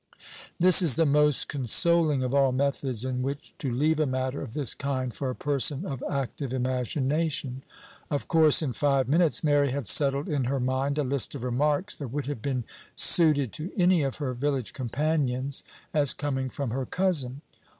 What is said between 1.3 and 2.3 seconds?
consoling